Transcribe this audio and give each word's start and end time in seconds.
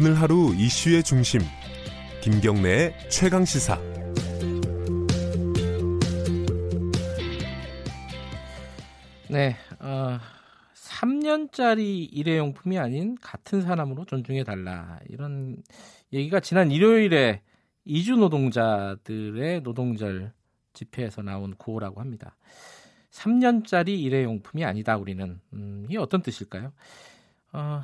오늘 0.00 0.14
하루 0.14 0.54
이슈의 0.54 1.02
중심 1.02 1.40
김경래의 2.22 3.10
최강 3.10 3.44
시사 3.44 3.76
네, 9.28 9.56
어, 9.80 10.20
3년짜리 10.72 12.08
일회용품이 12.12 12.78
아닌 12.78 13.16
같은 13.20 13.60
사람으로 13.60 14.04
존중해 14.04 14.44
달라 14.44 15.00
이런 15.08 15.56
얘기가 16.12 16.38
지난 16.38 16.70
일요일에 16.70 17.42
이주 17.84 18.18
노동자들의 18.18 19.62
노동절 19.62 20.32
집회에서 20.74 21.22
나온 21.22 21.56
구호라고 21.56 22.00
합니다. 22.00 22.36
3년짜리 23.10 23.88
일회용품이 23.98 24.64
아니다 24.64 24.96
우리는 24.96 25.40
음, 25.54 25.86
이게 25.88 25.98
어떤 25.98 26.22
뜻일까요? 26.22 26.72
어, 27.52 27.82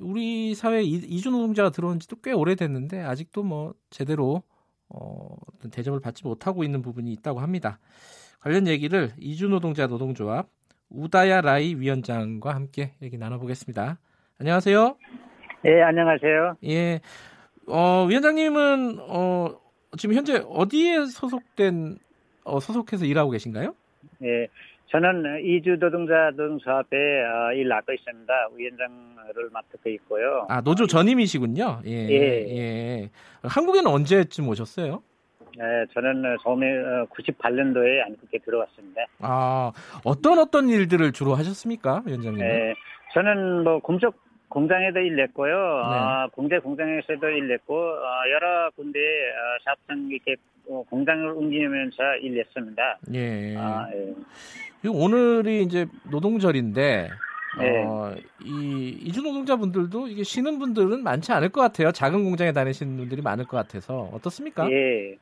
우리 0.00 0.54
사회에 0.54 0.82
이주 0.82 1.30
노동자가 1.30 1.70
들어온 1.70 2.00
지도 2.00 2.16
꽤 2.22 2.32
오래됐는데 2.32 3.02
아직도 3.02 3.42
뭐 3.42 3.74
제대로 3.90 4.42
어, 4.88 5.36
어떤 5.54 5.70
대접을 5.70 6.00
받지 6.00 6.24
못하고 6.24 6.64
있는 6.64 6.82
부분이 6.82 7.12
있다고 7.12 7.40
합니다. 7.40 7.78
관련 8.40 8.66
얘기를 8.66 9.10
이주 9.18 9.48
노동자 9.48 9.86
노동조합 9.86 10.48
우다야 10.90 11.40
라이 11.40 11.74
위원장과 11.74 12.54
함께 12.54 12.92
얘기 13.02 13.16
나눠보겠습니다. 13.16 13.98
안녕하세요. 14.38 14.96
예, 15.64 15.82
안녕하세요. 15.82 16.56
예, 16.64 17.00
어, 17.66 18.04
위원장님은 18.08 18.98
어, 19.00 19.54
지금 19.96 20.14
현재 20.14 20.42
어디에 20.46 21.06
소속된 21.06 21.98
어, 22.44 22.58
소속해서 22.60 23.04
일하고 23.04 23.30
계신가요? 23.30 23.74
예, 24.24 24.48
저는 24.92 25.42
이주 25.42 25.78
노동자 25.80 26.30
노동조합에 26.36 26.96
어, 27.24 27.52
일하고 27.54 27.92
있습니다. 27.92 28.48
위원장을 28.54 29.50
맡고 29.50 29.88
있고요. 29.88 30.46
아 30.50 30.60
노조 30.60 30.86
전임이시군요. 30.86 31.80
예, 31.86 32.08
예. 32.10 32.46
예. 32.48 33.10
한국에는 33.42 33.90
언제쯤 33.90 34.48
오셨어요? 34.48 35.02
네, 35.56 35.64
저는 35.94 36.36
처음에 36.42 36.66
98년도에 37.10 38.00
한국에 38.04 38.38
들어왔습니다. 38.44 39.02
아 39.20 39.72
어떤 40.04 40.38
어떤 40.38 40.68
일들을 40.68 41.12
주로 41.12 41.34
하셨습니까, 41.34 42.02
위원장님? 42.06 42.40
네, 42.40 42.74
저는 43.14 43.64
뭐 43.64 43.78
공적 43.78 44.14
공장에도 44.48 45.00
일했고요. 45.00 45.54
네. 45.54 45.96
아, 45.96 46.28
공제 46.32 46.58
공장에서도 46.58 47.26
일했고 47.26 47.74
어, 47.74 48.30
여러 48.30 48.70
군데 48.76 48.98
어, 48.98 49.58
사업장 49.64 50.08
이렇게 50.10 50.36
어, 50.68 50.84
공장을 50.90 51.30
옮기면서 51.30 52.16
일했습니다. 52.20 52.98
예. 53.14 53.56
아, 53.56 53.88
예. 53.94 54.14
오늘이 54.88 55.62
이제 55.62 55.86
노동절인데 56.10 57.10
네. 57.58 57.84
어, 57.84 58.14
이 58.42 58.98
이주 59.02 59.22
노동자분들도 59.22 60.08
이게 60.08 60.22
쉬는 60.22 60.58
분들은 60.58 61.02
많지 61.02 61.32
않을 61.32 61.50
것 61.50 61.60
같아요. 61.60 61.92
작은 61.92 62.24
공장에 62.24 62.52
다니시는 62.52 62.96
분들이 62.96 63.22
많을 63.22 63.44
것 63.44 63.56
같아서 63.56 64.08
어떻습니까? 64.12 64.70
예. 64.70 65.18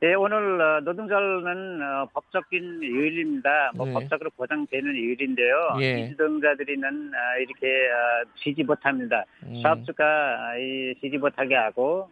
네, 0.00 0.12
오늘 0.14 0.60
어, 0.60 0.80
노동절은 0.80 1.80
어, 1.82 2.08
법적인 2.12 2.82
요일입니다. 2.82 3.72
뭐 3.74 3.86
네. 3.86 3.92
법적으로 3.94 4.30
보장되는 4.36 4.94
요일인데요. 4.94 5.76
예. 5.80 6.00
이주동자들이는 6.00 6.88
어, 6.88 7.40
이렇게 7.40 7.88
쉬지 8.34 8.62
못합니다. 8.62 9.24
음. 9.44 9.60
사업주가 9.62 10.52
쉬지 11.00 11.16
못하게 11.16 11.54
하고 11.54 12.10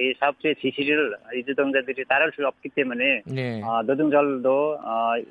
이 0.00 0.14
사업주의 0.20 0.54
지시를 0.56 1.16
이주동자들이 1.36 2.04
따를 2.06 2.30
수 2.36 2.46
없기 2.46 2.68
때문에 2.70 3.22
네. 3.26 3.60
노동절도 3.86 4.78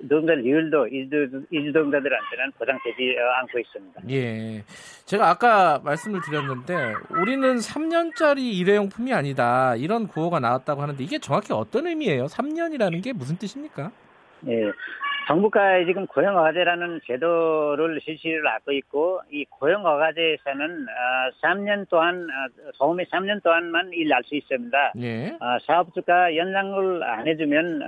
노동절 0.02 0.46
요일도 0.46 0.88
이주, 0.88 1.46
이주동자들한테는 1.52 2.52
보장되지 2.58 3.16
않고 3.42 3.60
있습니다. 3.60 4.02
예, 4.10 4.64
제가 5.06 5.30
아까 5.30 5.80
말씀을 5.84 6.22
드렸는데 6.22 6.94
우리는 7.22 7.56
3년짜리 7.58 8.40
일회용품이 8.40 9.14
아니다 9.14 9.76
이런 9.76 10.08
구호가 10.08 10.40
나왔다고 10.40 10.82
하는데 10.82 11.04
이게 11.04 11.20
정확히 11.20 11.54
어떤 11.54 11.88
의미예요? 11.88 12.26
3년이라는 12.26 13.04
게 13.04 13.14
무슨 13.14 13.38
뜻입니까? 13.38 13.92
네. 14.42 14.72
정부가 15.28 15.84
지금 15.86 16.08
고용어가제라는 16.08 17.02
제도를 17.06 18.00
실시를 18.04 18.48
하고 18.48 18.72
있고 18.72 19.20
이 19.30 19.44
고용어가제에서는 19.50 20.86
3년 21.44 21.82
아, 21.82 21.86
동안 21.90 22.28
아, 22.32 22.48
처음에 22.78 23.04
3년 23.06 23.44
동안만 23.44 23.92
일할 23.92 24.24
수 24.24 24.36
있습니다. 24.36 24.94
예. 25.02 25.36
아, 25.42 25.58
사업주가 25.66 26.34
연장을 26.34 27.04
안 27.04 27.28
해주면 27.28 27.82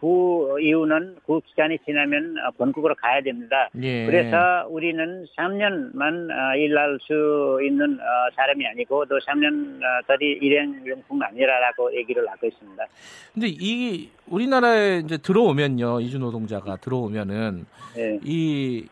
그 0.00 0.60
이후는 0.60 1.16
그 1.26 1.40
기간이 1.46 1.78
지나면 1.84 2.36
본국으로 2.56 2.94
가야 2.94 3.22
됩니다. 3.22 3.68
예. 3.82 4.06
그래서 4.06 4.66
우리는 4.68 5.26
3년만 5.36 6.58
일할 6.58 6.98
수 7.02 7.58
있는 7.60 7.98
사람이 8.36 8.64
아니고 8.68 9.04
또 9.06 9.18
3년짜리 9.18 10.40
일행용품 10.40 11.20
아니라라고 11.20 11.92
얘기를 11.96 12.28
하고 12.28 12.46
있습니다. 12.46 12.84
근데 13.34 13.48
이 13.48 14.10
우리나라에 14.28 14.98
이제 14.98 15.16
들어오면요 15.16 16.00
이주 16.00 16.18
노동자가 16.18 16.67
노동자가 16.68 16.76
들어오면은 16.76 17.66
네. 17.94 18.18
이 18.22 18.86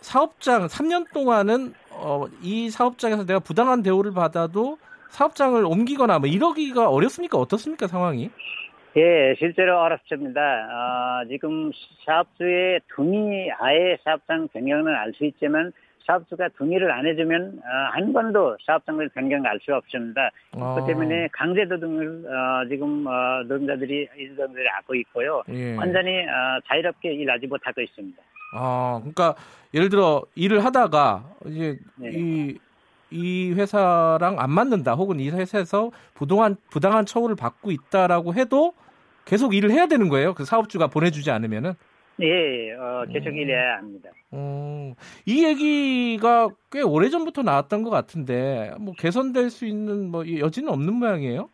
사업장 0.00 0.66
3년 0.66 1.12
동안은 1.12 1.72
어, 1.90 2.26
이 2.42 2.70
사업장에서 2.70 3.24
내가 3.24 3.40
부당한 3.40 3.82
대우를 3.82 4.12
받아도 4.12 4.78
사업장을 5.08 5.64
옮기거나 5.64 6.18
뭐 6.18 6.28
이러기가 6.28 6.90
어렵습니까? 6.90 7.38
어떻습니까 7.38 7.86
상황이? 7.86 8.30
예, 8.96 9.34
실제로 9.38 9.78
어렵습니다. 9.80 10.40
어, 10.40 11.26
지금 11.28 11.70
사업주의 12.04 12.80
동의 12.94 13.50
아예 13.58 13.98
사업장 14.04 14.48
변경은 14.48 14.94
알 14.94 15.12
수 15.14 15.24
있지만 15.24 15.72
사업주가 16.06 16.48
동의를 16.56 16.90
안 16.90 17.06
해주면 17.06 17.58
어, 17.58 17.90
한 17.92 18.12
번도 18.12 18.56
사업장을 18.64 19.08
변경할 19.10 19.58
수 19.62 19.74
없습니다. 19.74 20.30
아. 20.52 20.76
그 20.78 20.86
때문에 20.86 21.28
강제 21.32 21.64
노동을 21.64 22.24
어, 22.26 22.68
지금 22.68 23.06
어, 23.06 23.42
노동자들이 23.42 24.08
이주동들이 24.18 24.66
하고 24.68 24.94
있고요. 24.94 25.42
예. 25.48 25.74
완전히 25.74 26.20
어, 26.20 26.60
자유롭게 26.66 27.12
일하지 27.12 27.46
못하고 27.46 27.80
있습니다. 27.80 28.22
아, 28.54 28.98
그러니까 29.00 29.34
예를 29.74 29.88
들어 29.88 30.22
일을 30.36 30.64
하다가 30.64 31.24
이제 31.46 31.78
네. 31.96 32.10
이, 32.12 32.58
이 33.10 33.52
회사랑 33.52 34.36
안 34.38 34.50
맞는다, 34.50 34.94
혹은 34.94 35.18
이 35.18 35.30
회사에서 35.30 35.90
부동한 36.14 36.56
부당한 36.70 37.04
처우를 37.04 37.34
받고 37.34 37.72
있다라고 37.72 38.34
해도 38.34 38.72
계속 39.24 39.54
일을 39.54 39.72
해야 39.72 39.86
되는 39.86 40.08
거예요. 40.08 40.34
그 40.34 40.44
사업주가 40.44 40.86
보내주지 40.86 41.30
않으면은. 41.32 41.74
예, 42.22 42.72
어, 42.72 43.04
계속 43.12 43.28
음. 43.28 43.36
일해야 43.36 43.76
합니다. 43.78 44.10
음, 44.32 44.94
이 45.26 45.44
얘기가 45.44 46.48
꽤 46.72 46.80
오래 46.80 47.08
전부터 47.08 47.42
나왔던 47.42 47.82
것 47.82 47.90
같은데, 47.90 48.72
뭐 48.80 48.94
개선될 48.94 49.50
수 49.50 49.66
있는 49.66 50.10
뭐 50.10 50.24
여지는 50.26 50.70
없는 50.70 50.94
모양이에요? 50.94 51.50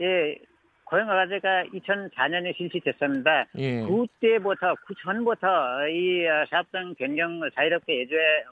예, 0.00 0.36
고용화가제가 0.84 1.64
2004년에 1.74 2.56
실시됐습니다. 2.56 3.46
예. 3.58 3.82
그때부터, 3.82 4.74
그 4.86 4.94
전부터 5.04 5.88
이 5.88 6.26
어, 6.26 6.44
사업장 6.50 6.94
변경을 6.94 7.50
자유롭게 7.52 8.00
해줘야, 8.00 8.42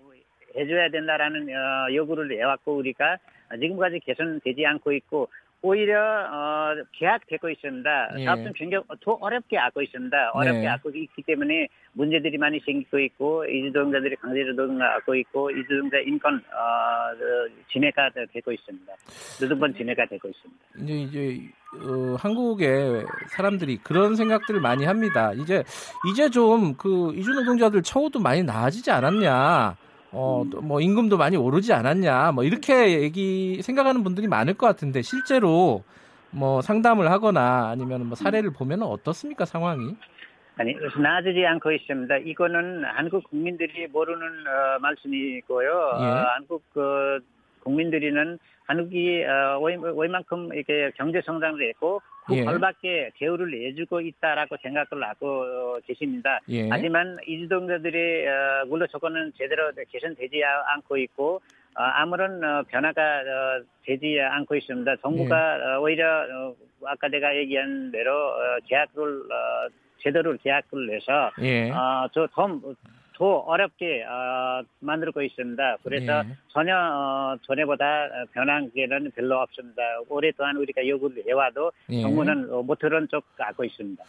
해줘야 0.57 0.91
된다라는 0.91 1.49
어, 1.49 1.93
요구를 1.93 2.31
해왔고, 2.39 2.77
우리가 2.77 3.19
지금까지 3.59 4.01
개선되지 4.01 4.65
않고 4.65 4.93
있고, 4.93 5.29
오히려 5.63 5.99
어, 6.01 6.75
계약되고 6.93 7.49
있습니다. 7.51 8.11
예. 8.19 8.25
사업성 8.25 8.53
변경 8.53 8.83
더 9.01 9.13
어렵게 9.21 9.57
하고 9.57 9.83
있습니다. 9.83 10.31
어렵게 10.33 10.61
네. 10.61 10.67
하고 10.67 10.91
있기 10.91 11.23
때문에 11.23 11.69
문제들이 11.93 12.39
많이 12.39 12.61
생기고 12.61 12.99
있고 13.01 13.45
이주동자들이 13.47 14.17
강제로 14.17 14.53
노동하고 14.53 15.15
있고 15.17 15.51
이주동자 15.51 15.99
인권 16.07 16.37
어, 16.37 17.57
진해가 17.73 18.11
되고 18.33 18.53
있습니다. 18.53 18.93
노동권 19.41 19.75
진해가 19.75 20.07
되고 20.07 20.29
있습니다. 20.29 20.65
이제 20.79 20.95
이제 20.95 21.41
어, 21.83 22.15
한국의 22.19 23.05
사람들이 23.31 23.79
그런 23.79 24.15
생각들을 24.15 24.61
많이 24.61 24.85
합니다. 24.85 25.33
이제 25.33 25.65
이제 26.13 26.29
좀 26.31 26.75
그 26.77 27.13
이주 27.15 27.31
노동자들 27.33 27.83
처우도 27.83 28.21
많이 28.21 28.43
나아지지 28.43 28.91
않았냐. 28.91 29.77
어, 30.13 30.45
뭐 30.63 30.81
임금도 30.81 31.17
많이 31.17 31.37
오르지 31.37 31.73
않았냐, 31.73 32.33
뭐 32.33 32.45
이렇게 32.45 33.03
얘기 33.03 33.61
생각하는 33.63 34.05
분들이 34.05 34.29
많을 34.29 34.55
것 34.55 34.67
같은데 34.67 35.03
실제로 35.03 35.83
뭐 36.31 36.61
상담을 36.61 37.11
하거나 37.11 37.69
아니면 37.69 38.07
뭐 38.07 38.15
사례를 38.15 38.53
보면 38.53 38.83
어떻습니까 38.83 39.45
상황이? 39.45 39.97
아니 40.59 40.75
나아지지 40.99 41.45
않고 41.45 41.71
있습니다. 41.73 42.17
이거는 42.19 42.85
한국 42.85 43.25
국민들이 43.25 43.87
모르는 43.89 44.27
어, 44.27 44.79
말씀이고요. 44.81 45.69
예. 45.69 46.05
어, 46.05 46.25
한국 46.35 46.63
그 46.73 47.21
국민들이는 47.63 48.39
한국이 48.67 49.25
어, 49.25 49.61
웬만큼 49.61 50.55
이렇게 50.55 50.93
경제 50.97 51.21
성장을 51.25 51.61
했고 51.69 52.01
그 52.27 52.37
예. 52.37 52.45
벌밖에 52.45 53.11
대우를 53.19 53.51
내주고 53.51 54.01
있다라고 54.01 54.57
생각을 54.61 55.05
하고 55.05 55.79
계십니다. 55.87 56.41
예. 56.49 56.69
하지만 56.69 57.17
이주동자들의 57.27 58.27
어, 58.27 58.65
물로 58.67 58.87
조건은 58.89 59.33
제대로 59.39 59.71
개선되지 59.91 60.43
않고 60.45 60.97
있고 60.99 61.41
어, 61.77 61.83
아무런 61.83 62.43
어, 62.43 62.63
변화가 62.69 63.01
어, 63.01 63.63
되지 63.85 64.19
않고 64.21 64.57
있습니다. 64.57 64.97
정부가 64.97 65.59
예. 65.59 65.63
어, 65.63 65.81
오히려 65.81 66.25
어, 66.25 66.55
아까 66.85 67.09
내가 67.09 67.35
얘기한 67.37 67.93
대로 67.93 68.13
어, 68.13 68.59
계약을 68.67 69.03
어, 69.03 69.69
제대로 70.03 70.37
계약을 70.37 70.87
내서 70.89 71.31
예. 71.43 71.71
어, 71.71 72.09
저더 72.13 72.61
더 73.17 73.25
어렵게 73.39 74.05
어, 74.05 74.63
만들고 74.81 75.23
있습니다. 75.23 75.79
그래서 75.83 76.23
네. 76.23 76.37
전혀 76.49 76.75
어, 76.77 77.37
전에보다 77.43 77.85
변한 78.33 78.71
게는 78.75 79.11
별로 79.15 79.39
없습니다. 79.41 79.83
오랫동안 80.09 80.57
우리가 80.57 80.87
요구를 80.87 81.25
해와도 81.27 81.73
네. 81.89 82.03
정부는 82.03 82.53
어, 82.53 82.63
못 82.63 82.79
들은 82.79 83.09
쪽 83.11 83.25
갖고 83.37 83.65
있습니다. 83.65 84.05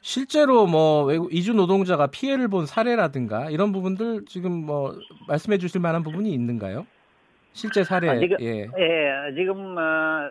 실제로 0.00 0.66
뭐 0.66 1.04
외국 1.04 1.32
이주 1.34 1.54
노동자가 1.54 2.06
피해를 2.06 2.48
본 2.48 2.66
사례라든가 2.66 3.50
이런 3.50 3.72
부분들 3.72 4.26
지금 4.26 4.52
뭐 4.52 4.94
말씀해 5.26 5.58
주실 5.58 5.80
만한 5.80 6.04
부분이 6.04 6.32
있는가요? 6.32 6.86
실제 7.54 7.84
사례. 7.84 8.08
아, 8.08 8.18
지금, 8.18 8.36
예. 8.40 8.62
예, 8.78 9.34
지금 9.34 9.76
어, 9.76 10.30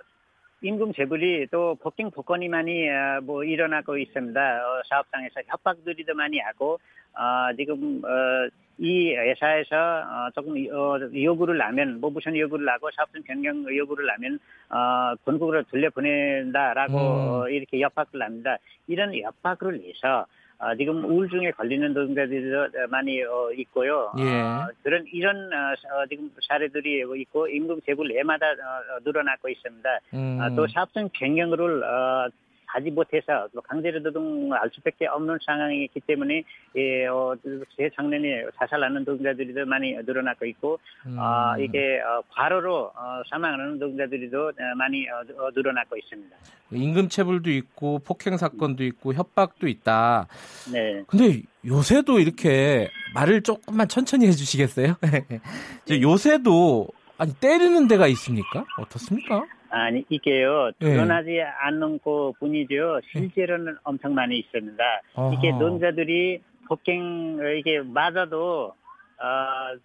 임금 0.64 0.94
재불이 0.94 1.48
또 1.50 1.76
폭행 1.76 2.12
폭언이 2.12 2.48
많이 2.48 2.88
어, 2.88 3.20
뭐 3.24 3.44
일어나고 3.44 3.98
있습니다. 3.98 4.40
어, 4.40 4.82
사업장에서 4.88 5.42
협박들이 5.48 6.06
더 6.06 6.14
많이 6.14 6.38
하고 6.40 6.80
어, 7.14 7.56
지금 7.58 8.02
어, 8.06 8.50
이 8.78 9.14
회사에서 9.14 9.76
어, 9.76 10.30
조금 10.36 10.54
어, 10.72 11.00
요구를 11.14 11.60
하면 11.62 12.00
뭐 12.00 12.12
무슨 12.12 12.38
요구를 12.38 12.70
하고 12.70 12.90
사업장 12.96 13.24
변경 13.24 13.66
요구를 13.76 14.08
하면 14.12 14.40
어, 14.70 15.16
본국으로 15.26 15.64
돌려보낸다라고 15.64 16.94
음. 16.94 17.30
어, 17.30 17.50
이렇게 17.50 17.80
협박을 17.82 18.22
합니다. 18.22 18.58
이런 18.88 19.16
협박을 19.16 19.82
해서 19.84 20.28
어, 20.62 20.76
지금 20.76 21.04
우울증에 21.04 21.50
걸리는 21.52 21.92
노동자들도 21.92 22.88
많이 22.90 23.24
어, 23.24 23.52
있고요. 23.58 24.12
예. 24.20 24.42
어, 24.42 24.68
그런 24.84 25.04
이런 25.12 25.52
어, 25.52 25.74
어 25.74 26.06
지금 26.08 26.30
사례들이 26.48 27.04
있고 27.22 27.48
임금 27.48 27.82
제불 27.84 28.10
내마다 28.10 28.46
어, 28.46 28.96
어, 28.96 29.00
늘어나고 29.04 29.50
있습니다. 29.50 29.90
음. 30.14 30.40
어, 30.40 30.56
또 30.56 30.68
사업성 30.68 31.10
변경을 31.14 31.84
어, 31.84 32.30
하지 32.74 32.90
못해서 32.90 33.48
강제로 33.68 34.02
노동 34.02 34.54
알 34.54 34.70
수밖에 34.74 35.06
없는 35.08 35.38
상황이기 35.46 36.00
때문에 36.02 36.44
예, 36.78 37.06
어, 37.08 37.36
재작년에 37.78 38.46
자살하는 38.58 39.04
노동자들이 39.04 39.54
도 39.54 39.66
많이 39.66 39.94
늘어나고 39.94 40.46
있고 40.46 40.80
음. 41.06 41.18
어, 41.20 41.56
이게 41.60 42.00
어, 42.00 42.22
과로로 42.30 42.92
어, 42.96 43.22
사망하는 43.30 43.78
노동자들이도 43.78 44.48
어, 44.48 44.76
많이 44.78 45.06
어, 45.10 45.20
어, 45.44 45.50
늘어나고 45.54 45.98
있습니다. 45.98 46.36
임금체불도 46.72 47.52
있고 47.52 48.00
폭행 48.00 48.38
사건도 48.38 48.86
있고 48.86 49.14
협박도 49.14 49.68
있다. 49.68 50.28
네. 50.72 51.04
근데 51.08 51.42
요새도 51.66 52.20
이렇게 52.20 52.90
말을 53.14 53.42
조금만 53.42 53.90
천천히 53.90 54.28
해주시겠어요? 54.28 54.96
요새도 56.02 56.88
아니 57.18 57.34
때리는 57.36 57.88
데가 57.90 58.08
있습니까? 58.08 58.66
어떻습니까? 58.78 59.44
아니 59.72 60.04
이게요 60.10 60.72
예. 60.82 60.86
드러나지 60.86 61.30
네. 61.30 61.44
않는 61.44 62.00
거 62.00 62.34
뿐이죠 62.40 63.00
실제로는 63.12 63.78
엄청 63.84 64.14
많이 64.14 64.38
있습니다. 64.38 64.84
어허. 65.16 65.34
이게 65.34 65.52
노동자들이 65.52 66.42
폭행 66.68 67.40
이게 67.58 67.80
맞아도 67.82 68.74
어, 69.18 69.78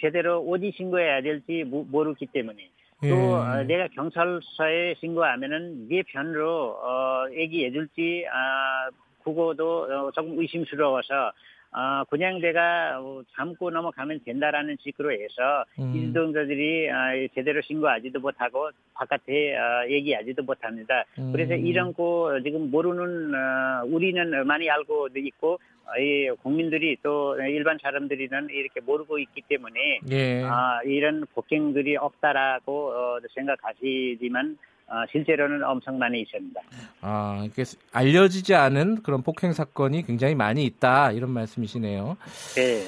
제대로 0.00 0.40
어디 0.48 0.72
신고해야 0.76 1.22
될지 1.22 1.64
모르기 1.64 2.26
때문에 2.26 2.70
또 3.00 3.08
예. 3.08 3.12
어, 3.12 3.64
내가 3.64 3.88
경찰서에 3.88 4.94
신고하면은 5.00 5.88
네 5.88 6.02
편으로 6.04 6.78
어, 6.80 7.24
얘기해줄지 7.32 8.24
아 8.32 8.90
그거도 9.24 9.82
어, 9.82 10.10
조금 10.12 10.38
의심스러워서 10.38 11.32
어, 11.74 12.04
그냥 12.10 12.38
내가 12.40 13.00
참고 13.34 13.70
넘어가면 13.70 14.20
된다라는 14.24 14.76
식으로 14.80 15.10
해서 15.12 15.64
음. 15.78 15.94
이주동자들이 15.94 16.90
어, 16.90 16.94
제대로 17.34 17.62
신고하지도 17.62 18.20
못하고 18.20 18.70
바깥에 18.94 19.56
어, 19.56 19.88
얘기하지도 19.88 20.42
못합니다. 20.42 21.04
음. 21.18 21.32
그래서 21.32 21.54
이런 21.54 21.94
거 21.94 22.38
지금 22.44 22.70
모르는 22.70 23.34
어, 23.34 23.84
우리는 23.86 24.46
많이 24.46 24.68
알고 24.68 25.08
있고 25.16 25.58
어, 25.86 25.98
이 25.98 26.30
국민들이 26.42 26.96
또 27.02 27.36
일반 27.40 27.78
사람들이는 27.82 28.48
이렇게 28.50 28.80
모르고 28.80 29.18
있기 29.18 29.42
때문에 29.48 30.00
예. 30.10 30.42
아, 30.44 30.80
이런 30.84 31.24
폭행들이 31.34 31.96
없다라고 31.96 32.88
어, 32.90 33.18
생각하시지만 33.34 34.58
어, 34.58 34.71
실제로는 35.10 35.64
엄청 35.64 35.98
많이 35.98 36.20
있습니다. 36.20 36.60
아, 37.00 37.42
이게 37.44 37.64
알려지지 37.92 38.54
않은 38.54 39.02
그런 39.02 39.22
폭행 39.22 39.52
사건이 39.52 40.04
굉장히 40.06 40.34
많이 40.34 40.64
있다 40.64 41.12
이런 41.12 41.30
말씀이시네요. 41.30 42.16
네. 42.56 42.84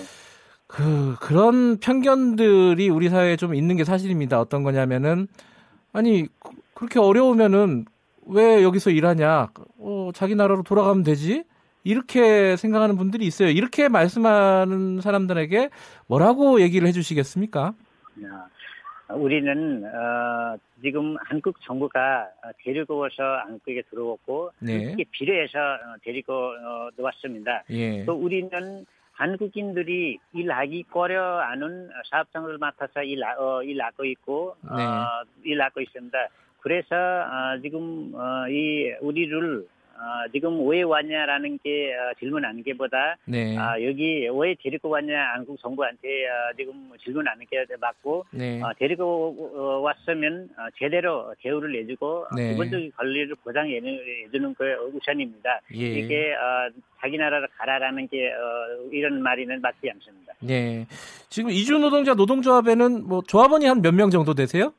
그 0.66 1.16
그런 1.20 1.78
편견들이 1.78 2.88
우리 2.88 3.08
사회에 3.08 3.36
좀 3.36 3.54
있는 3.54 3.76
게 3.76 3.84
사실입니다. 3.84 4.40
어떤 4.40 4.62
거냐면은 4.62 5.28
아니 5.92 6.26
그렇게 6.74 6.98
어려우면은 6.98 7.84
왜 8.26 8.62
여기서 8.62 8.90
일하냐? 8.90 9.50
어, 9.78 10.10
자기 10.14 10.34
나라로 10.34 10.62
돌아가면 10.62 11.04
되지? 11.04 11.44
이렇게 11.84 12.56
생각하는 12.56 12.96
분들이 12.96 13.26
있어요. 13.26 13.50
이렇게 13.50 13.88
말씀하는 13.88 15.00
사람들에게 15.02 15.68
뭐라고 16.06 16.60
얘기를 16.62 16.88
해주시겠습니까? 16.88 17.74
우리는 19.10 19.84
어, 19.84 20.56
지금 20.82 21.16
한국 21.20 21.60
정부가 21.62 22.28
데리고 22.64 22.98
와서 22.98 23.22
한국에 23.44 23.82
들어왔고 23.90 24.52
네. 24.60 24.92
이게 24.92 25.04
비례해서 25.10 25.58
어, 25.58 25.96
데리고 26.02 26.32
어, 26.32 26.88
왔습니다. 26.96 27.64
예. 27.70 28.04
또 28.04 28.14
우리는 28.14 28.86
한국인들이 29.12 30.18
일하기 30.32 30.84
꺼려하는 30.84 31.90
사업장을 32.10 32.56
맡아서 32.58 33.02
일, 33.02 33.22
어, 33.24 33.62
일하고 33.62 34.04
있고 34.06 34.56
네. 34.62 34.82
어, 34.82 35.22
일하고 35.44 35.80
있습니다. 35.80 36.28
그래서 36.60 36.96
어, 36.96 37.60
지금 37.62 38.12
어, 38.14 38.48
이 38.48 38.90
우리를 39.00 39.66
어, 39.96 40.28
지금 40.32 40.66
왜 40.68 40.82
왔냐라는 40.82 41.58
게 41.62 41.94
어, 41.94 42.12
질문하는 42.18 42.62
게보다 42.64 43.16
네. 43.26 43.56
어, 43.56 43.80
여기 43.82 44.28
왜 44.28 44.56
데리고 44.62 44.88
왔냐 44.88 45.32
한국 45.34 45.58
정부한테 45.60 46.26
어, 46.26 46.52
지금 46.56 46.90
질문하는 47.02 47.46
게 47.48 47.64
맞고 47.80 48.24
네. 48.32 48.60
어, 48.60 48.72
데리고 48.78 49.34
어, 49.54 49.80
왔으면 49.80 50.48
어, 50.58 50.66
제대로 50.78 51.32
대우를 51.40 51.80
해주고 51.82 52.26
네. 52.36 52.50
기본적인 52.50 52.92
권리를 52.96 53.34
보장해 53.44 53.80
주는 54.32 54.54
게 54.54 54.74
우선입니다. 54.92 55.60
예. 55.74 55.78
이게 55.78 56.34
어, 56.34 56.70
자기 57.00 57.16
나라로 57.16 57.46
가라라는 57.56 58.08
게 58.08 58.32
어, 58.32 58.88
이런 58.90 59.22
말이는 59.22 59.60
맞지 59.60 59.90
않습니다. 59.90 60.32
네. 60.40 60.86
지금 61.28 61.50
이주 61.50 61.78
노동자 61.78 62.14
노동조합에는 62.14 63.06
뭐 63.06 63.22
조합원이 63.22 63.66
한 63.66 63.80
몇 63.80 63.94
명 63.94 64.10
정도 64.10 64.34
되세요? 64.34 64.72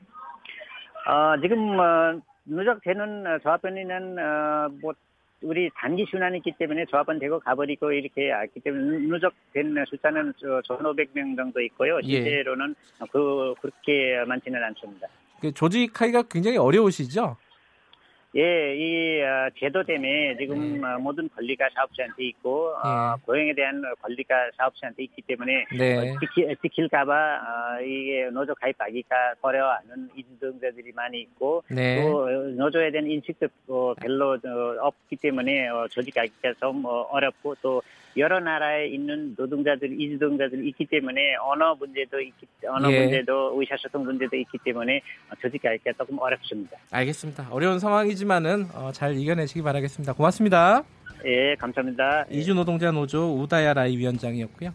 어, 1.07 1.39
지금 1.41 1.79
어, 1.79 2.19
누적되는 2.45 3.39
조합원이는 3.43 4.17
어, 4.19 4.69
뭐 4.81 4.93
우리 5.41 5.69
단기 5.75 6.05
순환이 6.09 6.37
있기 6.37 6.53
때문에 6.57 6.85
조합원 6.85 7.19
되고 7.19 7.39
가버리고 7.39 7.91
이렇게 7.91 8.31
왔기 8.31 8.61
때문에 8.61 8.99
누적된 8.99 9.85
숫자는 9.87 10.33
1,500명 10.33 11.35
정도 11.35 11.61
있고요. 11.61 11.99
예. 12.03 12.23
실제로는 12.23 12.75
예. 13.01 13.05
그 13.11 13.53
그렇게 13.61 14.23
많지는 14.25 14.63
않습니다. 14.63 15.07
그 15.41 15.51
조직하기가 15.53 16.23
굉장히 16.29 16.57
어려우시죠? 16.57 17.37
예, 18.37 18.75
이 18.75 19.21
어, 19.21 19.49
제도 19.57 19.81
때문에 19.81 20.35
지금 20.37 20.81
네. 20.81 20.85
어, 20.85 20.99
모든 20.99 21.29
권리가 21.29 21.69
사업자한테 21.73 22.25
있고 22.25 22.73
어, 22.75 22.81
네. 22.83 22.89
어, 22.89 23.17
고용에 23.25 23.53
대한 23.53 23.81
권리가 24.01 24.51
사업자한테 24.57 25.03
있기 25.03 25.21
때문에 25.21 25.65
네. 25.77 25.97
어, 25.97 26.17
지키, 26.19 26.45
지킬 26.61 26.89
까봐 26.89 27.13
어, 27.13 27.81
이게 27.81 28.29
노조 28.31 28.53
가입하기가 28.55 29.35
어려워하는 29.41 30.09
인동자들이 30.15 30.91
많이 30.93 31.21
있고 31.21 31.63
네. 31.69 32.01
또 32.01 32.29
노조에 32.29 32.91
대한 32.91 33.09
인식도 33.09 33.47
어, 33.69 33.93
별로 33.93 34.31
어, 34.33 34.87
없기 34.87 35.15
때문에 35.15 35.69
어, 35.69 35.87
조직하기가 35.87 36.55
좀 36.59 36.83
어, 36.83 37.07
어렵고 37.11 37.55
또 37.61 37.81
여러 38.17 38.39
나라에 38.39 38.87
있는 38.87 39.35
노동자들, 39.37 39.99
이주동자들이 39.99 40.69
있기 40.69 40.85
때문에 40.85 41.35
언어 41.35 41.75
문제도 41.75 42.19
있기, 42.19 42.47
언어 42.67 42.89
예. 42.91 43.01
문제도 43.01 43.53
의사소통 43.59 44.05
문제도 44.05 44.35
있기 44.37 44.57
때문에 44.63 45.01
조직하기가 45.41 45.93
조금 45.93 46.17
어렵습니다. 46.19 46.77
알겠습니다. 46.91 47.47
어려운 47.51 47.79
상황이 47.79 48.15
지만은 48.25 48.67
어, 48.73 48.89
잘 48.91 49.15
이겨내시기 49.15 49.61
바라겠습니다. 49.61 50.13
고맙습니다. 50.13 50.83
예, 51.25 51.53
감사합니다. 51.59 52.25
이주 52.31 52.55
노동자 52.55 52.89
노조 52.91 53.39
우다야 53.39 53.75
라이 53.75 53.95
위원장이었고요. 53.97 54.73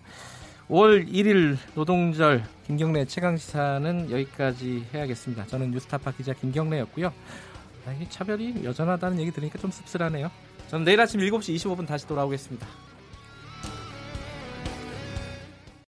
5월 0.69 1.13
1일 1.13 1.57
노동절 1.75 2.45
김경래 2.69 3.07
최강 3.07 3.37
시사는 3.37 4.09
여기까지 4.13 4.85
해야겠습니다. 4.95 5.47
저는 5.49 5.73
뉴스타파 5.73 6.13
기자 6.13 6.33
김경래였고요. 6.33 7.13
아, 7.87 7.93
이 8.01 8.09
차별이 8.09 8.65
여전하다는 8.65 9.19
얘기 9.19 9.33
들으니까 9.33 9.59
좀 9.59 9.73
씁쓸하네요. 9.73 10.31
저는 10.69 10.85
내일 10.85 11.01
아침 11.01 11.19
7시 11.19 11.57
25분 11.57 11.89
다시 11.89 12.07
돌아오겠습니다. 12.07 12.69